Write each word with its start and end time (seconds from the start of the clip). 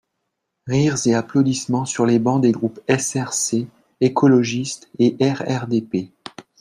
(Rires 0.65 0.97
et 1.05 1.13
applaudissements 1.13 1.85
sur 1.85 2.07
les 2.07 2.17
bancs 2.17 2.41
des 2.41 2.51
groupes 2.51 2.79
SRC, 2.89 3.67
écologiste 3.99 4.89
et 4.97 5.15
RRDP. 5.21 6.09